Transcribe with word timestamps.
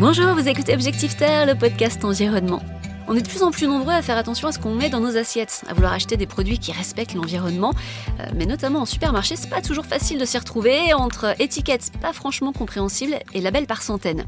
Bonjour, 0.00 0.32
vous 0.32 0.48
écoutez 0.48 0.72
Objectif 0.72 1.14
Terre, 1.14 1.44
le 1.44 1.54
podcast 1.54 2.02
environnement. 2.06 2.62
On 3.06 3.14
est 3.14 3.20
de 3.20 3.28
plus 3.28 3.42
en 3.42 3.50
plus 3.50 3.66
nombreux 3.66 3.92
à 3.92 4.00
faire 4.00 4.16
attention 4.16 4.48
à 4.48 4.52
ce 4.52 4.58
qu'on 4.58 4.74
met 4.74 4.88
dans 4.88 4.98
nos 4.98 5.18
assiettes, 5.18 5.62
à 5.68 5.74
vouloir 5.74 5.92
acheter 5.92 6.16
des 6.16 6.26
produits 6.26 6.58
qui 6.58 6.72
respectent 6.72 7.12
l'environnement, 7.12 7.74
euh, 8.18 8.24
mais 8.34 8.46
notamment 8.46 8.80
en 8.80 8.86
supermarché, 8.86 9.36
c'est 9.36 9.50
pas 9.50 9.60
toujours 9.60 9.84
facile 9.84 10.18
de 10.18 10.24
s'y 10.24 10.38
retrouver 10.38 10.94
entre 10.94 11.38
étiquettes 11.38 11.92
pas 12.00 12.14
franchement 12.14 12.54
compréhensibles 12.54 13.16
et 13.34 13.42
labels 13.42 13.66
par 13.66 13.82
centaines. 13.82 14.24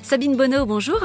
Sabine 0.00 0.34
Bonneau, 0.34 0.64
bonjour. 0.64 0.98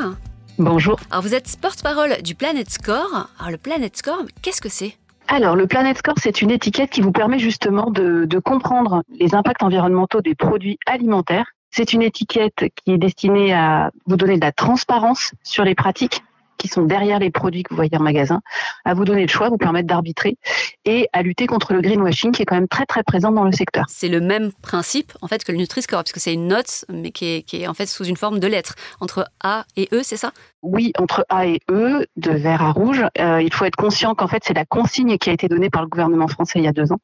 Bonjour. 0.57 0.97
Alors 1.11 1.21
vous 1.21 1.35
êtes 1.35 1.57
porte-parole 1.59 2.21
du 2.23 2.33
Planet 2.33 2.69
Score. 2.69 3.27
Alors 3.39 3.51
le 3.51 3.57
Planet 3.57 3.97
Score, 3.97 4.23
qu'est-ce 4.41 4.61
que 4.61 4.69
c'est? 4.69 4.97
Alors, 5.29 5.57
le 5.57 5.67
Planet 5.67 5.97
Score, 5.97 6.15
c'est 6.23 6.41
une 6.41 6.51
étiquette 6.51 6.89
qui 6.89 7.01
vous 7.01 7.11
permet 7.11 7.37
justement 7.37 7.91
de, 7.91 8.23
de, 8.23 8.39
comprendre 8.39 9.03
les 9.19 9.35
impacts 9.35 9.61
environnementaux 9.61 10.21
des 10.21 10.35
produits 10.35 10.79
alimentaires. 10.85 11.47
C'est 11.71 11.93
une 11.93 12.01
étiquette 12.01 12.65
qui 12.75 12.91
est 12.91 12.97
destinée 12.97 13.53
à 13.53 13.91
vous 14.05 14.17
donner 14.17 14.35
de 14.35 14.45
la 14.45 14.51
transparence 14.51 15.33
sur 15.43 15.63
les 15.63 15.75
pratiques 15.75 16.21
qui 16.57 16.67
sont 16.67 16.83
derrière 16.83 17.19
les 17.19 17.29
produits 17.29 17.63
que 17.63 17.69
vous 17.69 17.75
voyez 17.75 17.95
en 17.95 18.01
magasin, 18.01 18.41
à 18.83 18.93
vous 18.93 19.05
donner 19.05 19.21
le 19.21 19.27
choix, 19.27 19.49
vous 19.49 19.57
permettre 19.57 19.87
d'arbitrer 19.87 20.37
et 20.85 21.07
à 21.13 21.21
lutter 21.21 21.47
contre 21.47 21.73
le 21.73 21.81
greenwashing 21.81 22.31
qui 22.31 22.41
est 22.41 22.45
quand 22.45 22.55
même 22.55 22.67
très 22.67 22.85
très 22.85 23.03
présent 23.03 23.31
dans 23.31 23.43
le 23.43 23.51
secteur. 23.51 23.85
C'est 23.87 24.09
le 24.09 24.19
même 24.19 24.51
principe 24.61 25.13
en 25.21 25.27
fait 25.27 25.43
que 25.43 25.51
le 25.51 25.57
Nutri-Score, 25.59 25.99
parce 25.99 26.11
que 26.11 26.19
c'est 26.19 26.33
une 26.33 26.47
note 26.47 26.85
mais 26.89 27.11
qui 27.11 27.25
est, 27.25 27.41
qui 27.43 27.61
est 27.61 27.67
en 27.67 27.73
fait 27.73 27.85
sous 27.85 28.05
une 28.05 28.17
forme 28.17 28.39
de 28.39 28.47
lettres 28.47 28.75
entre 28.99 29.29
A 29.43 29.65
et 29.75 29.87
E, 29.93 30.01
c'est 30.03 30.17
ça? 30.17 30.31
Oui, 30.63 30.91
entre 30.97 31.25
A 31.29 31.45
et 31.45 31.59
E, 31.69 32.05
de 32.17 32.31
vert 32.31 32.63
à 32.63 32.71
rouge. 32.71 33.03
Euh, 33.19 33.41
il 33.41 33.53
faut 33.53 33.65
être 33.65 33.75
conscient 33.75 34.15
qu'en 34.15 34.27
fait 34.27 34.43
c'est 34.43 34.55
la 34.55 34.65
consigne 34.65 35.17
qui 35.17 35.29
a 35.29 35.33
été 35.33 35.47
donnée 35.47 35.69
par 35.69 35.83
le 35.83 35.87
gouvernement 35.87 36.27
français 36.27 36.59
il 36.59 36.65
y 36.65 36.67
a 36.67 36.73
deux 36.73 36.91
ans 36.91 36.99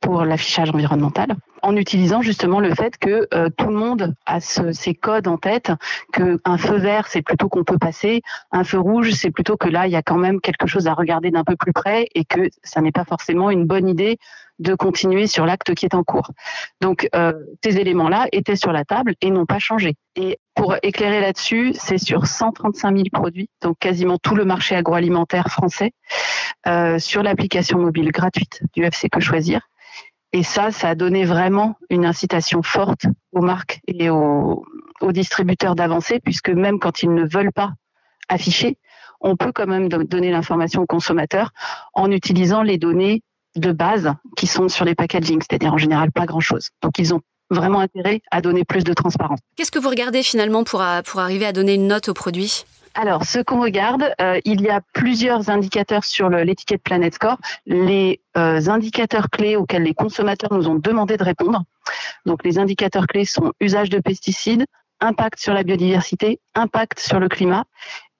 pour 0.00 0.24
l'affichage 0.24 0.70
environnemental, 0.70 1.36
en 1.62 1.76
utilisant 1.76 2.22
justement 2.22 2.60
le 2.60 2.74
fait 2.74 2.96
que 2.98 3.26
euh, 3.34 3.48
tout 3.56 3.68
le 3.68 3.74
monde 3.74 4.14
a 4.26 4.40
ce, 4.40 4.72
ces 4.72 4.94
codes 4.94 5.26
en 5.26 5.36
tête, 5.36 5.72
que 6.12 6.38
un 6.44 6.58
feu 6.58 6.76
vert 6.76 7.08
c'est 7.08 7.22
plutôt 7.22 7.48
qu'on 7.48 7.64
peut 7.64 7.78
passer, 7.78 8.22
un 8.52 8.64
feu 8.64 8.78
rouge 8.78 9.12
c'est 9.12 9.30
plutôt 9.30 9.56
que 9.56 9.68
là 9.68 9.86
il 9.86 9.92
y 9.92 9.96
a 9.96 10.02
quand 10.02 10.18
même 10.18 10.40
quelque 10.40 10.66
chose 10.66 10.86
à 10.86 10.94
regarder 10.94 11.30
d'un 11.30 11.44
peu 11.44 11.56
plus 11.56 11.72
près 11.72 12.06
et 12.14 12.24
que 12.24 12.48
ça 12.62 12.80
n'est 12.80 12.92
pas 12.92 13.04
forcément 13.04 13.50
une 13.50 13.64
bonne 13.64 13.88
idée 13.88 14.18
de 14.58 14.74
continuer 14.74 15.26
sur 15.26 15.44
l'acte 15.44 15.74
qui 15.74 15.84
est 15.84 15.94
en 15.94 16.02
cours. 16.02 16.30
Donc 16.80 17.08
euh, 17.14 17.32
ces 17.62 17.78
éléments-là 17.78 18.26
étaient 18.32 18.56
sur 18.56 18.72
la 18.72 18.84
table 18.84 19.14
et 19.20 19.30
n'ont 19.30 19.46
pas 19.46 19.58
changé. 19.58 19.96
Et 20.14 20.38
pour 20.54 20.76
éclairer 20.82 21.20
là-dessus, 21.20 21.74
c'est 21.74 21.98
sur 21.98 22.26
135 22.26 22.96
000 22.96 23.04
produits, 23.12 23.50
donc 23.60 23.78
quasiment 23.78 24.18
tout 24.18 24.34
le 24.34 24.44
marché 24.44 24.74
agroalimentaire 24.74 25.48
français, 25.48 25.92
euh, 26.66 26.98
sur 26.98 27.22
l'application 27.22 27.78
mobile 27.78 28.10
gratuite 28.12 28.62
du 28.74 28.84
FC 28.84 29.08
Que 29.08 29.20
Choisir. 29.20 29.68
Et 30.36 30.42
ça, 30.42 30.70
ça 30.70 30.90
a 30.90 30.94
donné 30.94 31.24
vraiment 31.24 31.78
une 31.88 32.04
incitation 32.04 32.62
forte 32.62 33.06
aux 33.32 33.40
marques 33.40 33.80
et 33.88 34.10
aux, 34.10 34.66
distributeurs 35.12 35.74
d'avancer, 35.74 36.20
puisque 36.20 36.50
même 36.50 36.78
quand 36.78 37.02
ils 37.02 37.14
ne 37.14 37.26
veulent 37.26 37.52
pas 37.52 37.72
afficher, 38.28 38.76
on 39.22 39.34
peut 39.36 39.50
quand 39.50 39.66
même 39.66 39.88
donner 39.88 40.30
l'information 40.30 40.82
aux 40.82 40.86
consommateurs 40.86 41.52
en 41.94 42.10
utilisant 42.10 42.62
les 42.62 42.76
données 42.76 43.22
de 43.54 43.72
base 43.72 44.12
qui 44.36 44.46
sont 44.46 44.68
sur 44.68 44.84
les 44.84 44.94
packaging, 44.94 45.40
c'est-à-dire 45.40 45.72
en 45.72 45.78
général 45.78 46.12
pas 46.12 46.26
grand-chose. 46.26 46.68
Donc 46.82 46.98
ils 46.98 47.14
ont 47.14 47.22
vraiment 47.48 47.80
intérêt 47.80 48.20
à 48.30 48.42
donner 48.42 48.64
plus 48.64 48.84
de 48.84 48.92
transparence. 48.92 49.38
Qu'est-ce 49.56 49.70
que 49.70 49.78
vous 49.78 49.88
regardez 49.88 50.22
finalement 50.22 50.64
pour, 50.64 50.84
pour 51.06 51.20
arriver 51.20 51.46
à 51.46 51.52
donner 51.52 51.72
une 51.72 51.86
note 51.86 52.10
au 52.10 52.14
produit? 52.14 52.66
Alors, 52.96 53.24
ce 53.24 53.40
qu'on 53.40 53.60
regarde, 53.60 54.14
euh, 54.22 54.40
il 54.46 54.62
y 54.62 54.70
a 54.70 54.80
plusieurs 54.94 55.50
indicateurs 55.50 56.02
sur 56.02 56.30
l'étiquette 56.30 56.82
Planet 56.82 57.12
Score. 57.14 57.36
Les 57.66 58.20
euh, 58.38 58.68
indicateurs 58.68 59.28
clés 59.28 59.54
auxquels 59.54 59.82
les 59.82 59.92
consommateurs 59.92 60.52
nous 60.54 60.66
ont 60.66 60.76
demandé 60.76 61.18
de 61.18 61.22
répondre. 61.22 61.62
Donc, 62.24 62.42
les 62.42 62.58
indicateurs 62.58 63.06
clés 63.06 63.26
sont 63.26 63.52
usage 63.60 63.90
de 63.90 63.98
pesticides, 63.98 64.64
impact 65.00 65.38
sur 65.38 65.52
la 65.52 65.62
biodiversité, 65.62 66.40
impact 66.54 66.98
sur 66.98 67.20
le 67.20 67.28
climat 67.28 67.64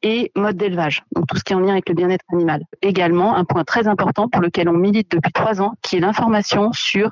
et 0.03 0.31
mode 0.37 0.59
d'élevage, 0.59 1.03
donc 1.15 1.27
tout 1.27 1.37
ce 1.37 1.43
qui 1.43 1.55
est 1.55 1.57
en 1.57 1.61
lien 1.61 1.73
avec 1.73 1.89
le 1.89 1.95
bien-être 1.95 2.25
animal. 2.31 2.63
Également, 2.83 3.35
un 3.35 3.45
point 3.45 3.65
très 3.65 3.89
important 3.89 4.29
pour 4.29 4.43
lequel 4.43 4.69
on 4.69 4.75
milite 4.75 5.11
depuis 5.11 5.33
trois 5.33 5.63
ans, 5.63 5.73
qui 5.81 5.97
est 5.97 6.01
l'information 6.01 6.71
sur 6.75 7.11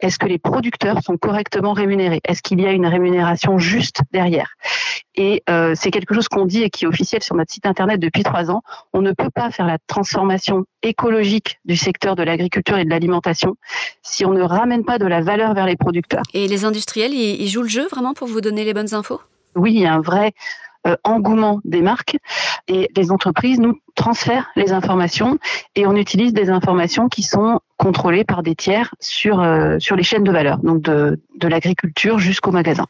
est-ce 0.00 0.18
que 0.18 0.26
les 0.26 0.38
producteurs 0.38 1.02
sont 1.02 1.16
correctement 1.16 1.72
rémunérés? 1.72 2.20
Est-ce 2.26 2.42
qu'il 2.42 2.60
y 2.60 2.66
a 2.66 2.72
une 2.72 2.86
rémunération 2.86 3.58
juste 3.58 4.00
derrière? 4.12 4.54
Et 5.14 5.42
euh, 5.48 5.74
c'est 5.74 5.90
quelque 5.90 6.14
chose 6.14 6.28
qu'on 6.28 6.44
dit 6.44 6.62
et 6.62 6.70
qui 6.70 6.84
est 6.84 6.88
officiel 6.88 7.22
sur 7.22 7.34
notre 7.34 7.52
site 7.52 7.66
internet 7.66 7.98
depuis 8.00 8.22
trois 8.22 8.50
ans. 8.50 8.62
On 8.92 9.00
ne 9.00 9.12
peut 9.12 9.30
pas 9.30 9.50
faire 9.50 9.66
la 9.66 9.78
transformation 9.86 10.64
écologique 10.82 11.58
du 11.64 11.76
secteur 11.76 12.16
de 12.16 12.22
l'agriculture 12.22 12.76
et 12.76 12.84
de 12.84 12.90
l'alimentation 12.90 13.56
si 14.02 14.24
on 14.24 14.32
ne 14.32 14.42
ramène 14.42 14.84
pas 14.84 14.98
de 14.98 15.06
la 15.06 15.22
valeur 15.22 15.54
vers 15.54 15.66
les 15.66 15.76
producteurs. 15.76 16.24
Et 16.34 16.46
les 16.46 16.64
industriels, 16.64 17.14
ils 17.14 17.48
jouent 17.48 17.62
le 17.62 17.68
jeu 17.68 17.86
vraiment 17.88 18.12
pour 18.12 18.28
vous 18.28 18.40
donner 18.40 18.64
les 18.64 18.74
bonnes 18.74 18.94
infos? 18.94 19.20
Oui, 19.54 19.72
il 19.74 19.80
y 19.80 19.86
a 19.86 19.94
un 19.94 20.02
vrai 20.02 20.34
engouement 21.04 21.60
des 21.64 21.82
marques. 21.82 22.16
Et 22.68 22.90
les 22.96 23.10
entreprises 23.10 23.60
nous 23.60 23.78
transfèrent 23.94 24.48
les 24.56 24.72
informations 24.72 25.38
et 25.74 25.86
on 25.86 25.96
utilise 25.96 26.32
des 26.32 26.50
informations 26.50 27.08
qui 27.08 27.22
sont 27.22 27.60
contrôlées 27.76 28.24
par 28.24 28.42
des 28.42 28.54
tiers 28.54 28.94
sur 29.00 29.40
euh, 29.40 29.78
sur 29.78 29.96
les 29.96 30.02
chaînes 30.02 30.24
de 30.24 30.32
valeur, 30.32 30.58
donc 30.58 30.82
de, 30.82 31.20
de 31.36 31.48
l'agriculture 31.48 32.18
jusqu'au 32.18 32.52
magasin. 32.52 32.86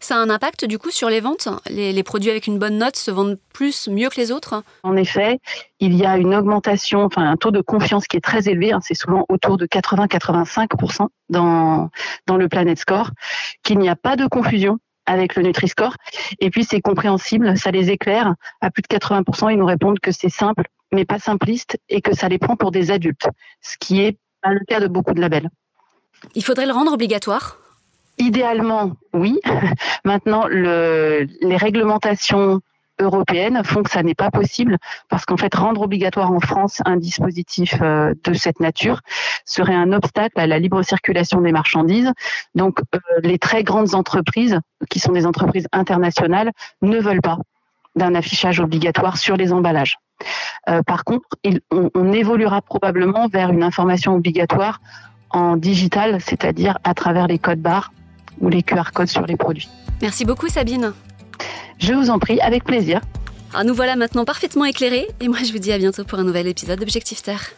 Ça 0.00 0.16
a 0.16 0.18
un 0.18 0.30
impact 0.30 0.64
du 0.64 0.78
coup 0.78 0.90
sur 0.90 1.08
les 1.08 1.20
ventes? 1.20 1.48
Les, 1.68 1.92
les, 1.92 2.02
produits 2.02 2.30
avec 2.30 2.46
une 2.46 2.58
bonne 2.58 2.78
note 2.78 2.96
se 2.96 3.10
vendent 3.10 3.38
plus, 3.52 3.88
mieux 3.88 4.08
que 4.08 4.16
les 4.16 4.32
autres? 4.32 4.62
En 4.82 4.96
effet, 4.96 5.38
il 5.80 5.94
y 5.94 6.04
a 6.04 6.16
une 6.16 6.34
augmentation, 6.34 7.04
enfin 7.04 7.28
un 7.30 7.36
taux 7.36 7.50
de 7.50 7.60
confiance 7.60 8.06
qui 8.06 8.16
est 8.16 8.24
très 8.24 8.48
élevé, 8.48 8.72
hein, 8.72 8.80
c'est 8.82 8.94
souvent 8.94 9.24
autour 9.28 9.56
de 9.56 9.66
80-85% 9.66 11.08
dans, 11.28 11.90
dans 12.26 12.36
le 12.36 12.48
Planet 12.48 12.78
Score, 12.78 13.10
qu'il 13.62 13.78
n'y 13.78 13.88
a 13.88 13.96
pas 13.96 14.16
de 14.16 14.26
confusion 14.26 14.78
avec 15.06 15.36
le 15.36 15.42
Nutri-Score. 15.42 15.96
Et 16.40 16.50
puis 16.50 16.64
c'est 16.64 16.80
compréhensible, 16.80 17.56
ça 17.56 17.70
les 17.70 17.90
éclaire. 17.90 18.34
À 18.60 18.70
plus 18.70 18.82
de 18.82 18.88
80%, 18.88 19.52
ils 19.52 19.58
nous 19.58 19.66
répondent 19.66 20.00
que 20.00 20.12
c'est 20.12 20.28
simple, 20.28 20.64
mais 20.92 21.04
pas 21.04 21.18
simpliste, 21.18 21.78
et 21.88 22.00
que 22.00 22.14
ça 22.14 22.28
les 22.28 22.38
prend 22.38 22.56
pour 22.56 22.70
des 22.70 22.90
adultes, 22.90 23.28
ce 23.60 23.76
qui 23.78 24.00
est 24.00 24.18
pas 24.42 24.50
le 24.50 24.60
cas 24.66 24.80
de 24.80 24.86
beaucoup 24.86 25.14
de 25.14 25.20
labels. 25.20 25.50
Il 26.34 26.44
faudrait 26.44 26.66
le 26.66 26.72
rendre 26.72 26.92
obligatoire? 26.92 27.58
Idéalement, 28.18 28.92
oui. 29.12 29.40
Maintenant, 30.04 30.46
le, 30.48 31.26
les 31.40 31.56
réglementations 31.56 32.60
européennes 33.00 33.62
font 33.64 33.82
que 33.82 33.90
ça 33.90 34.02
n'est 34.02 34.14
pas 34.14 34.30
possible 34.30 34.78
parce 35.08 35.24
qu'en 35.24 35.36
fait 35.36 35.54
rendre 35.54 35.82
obligatoire 35.82 36.32
en 36.32 36.40
France 36.40 36.80
un 36.84 36.96
dispositif 36.96 37.74
euh, 37.82 38.14
de 38.24 38.32
cette 38.34 38.60
nature 38.60 39.00
serait 39.44 39.74
un 39.74 39.92
obstacle 39.92 40.38
à 40.40 40.46
la 40.46 40.58
libre 40.58 40.82
circulation 40.82 41.40
des 41.40 41.52
marchandises. 41.52 42.12
Donc 42.54 42.80
euh, 42.94 42.98
les 43.22 43.38
très 43.38 43.64
grandes 43.64 43.94
entreprises 43.94 44.58
qui 44.90 44.98
sont 44.98 45.12
des 45.12 45.26
entreprises 45.26 45.66
internationales 45.72 46.52
ne 46.82 46.98
veulent 46.98 47.22
pas 47.22 47.38
d'un 47.94 48.14
affichage 48.14 48.60
obligatoire 48.60 49.16
sur 49.16 49.36
les 49.36 49.52
emballages. 49.52 49.98
Euh, 50.68 50.82
par 50.82 51.04
contre, 51.04 51.26
on, 51.70 51.90
on 51.94 52.12
évoluera 52.12 52.62
probablement 52.62 53.28
vers 53.28 53.50
une 53.50 53.62
information 53.62 54.14
obligatoire 54.14 54.80
en 55.30 55.56
digital, 55.56 56.20
c'est-à-dire 56.20 56.78
à 56.84 56.94
travers 56.94 57.26
les 57.26 57.38
codes 57.38 57.60
barres 57.60 57.92
ou 58.40 58.48
les 58.48 58.62
QR 58.62 58.92
codes 58.92 59.08
sur 59.08 59.26
les 59.26 59.36
produits. 59.36 59.68
Merci 60.02 60.24
beaucoup 60.24 60.48
Sabine. 60.48 60.92
Je 61.78 61.92
vous 61.92 62.10
en 62.10 62.18
prie, 62.18 62.40
avec 62.40 62.64
plaisir. 62.64 63.00
Alors 63.52 63.64
nous 63.64 63.74
voilà 63.74 63.96
maintenant 63.96 64.24
parfaitement 64.24 64.64
éclairés 64.64 65.06
et 65.20 65.28
moi 65.28 65.38
je 65.44 65.52
vous 65.52 65.58
dis 65.58 65.72
à 65.72 65.78
bientôt 65.78 66.04
pour 66.04 66.18
un 66.18 66.24
nouvel 66.24 66.46
épisode 66.46 66.78
d'Objectif 66.78 67.22
Terre. 67.22 67.52